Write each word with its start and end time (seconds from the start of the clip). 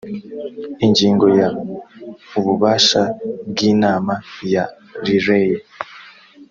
ingingo 0.85 1.25
ya 1.39 1.49
ububasha 2.39 3.01
bw 3.49 3.57
inama 3.71 4.13
ya 4.53 4.63
rlea 5.05 5.57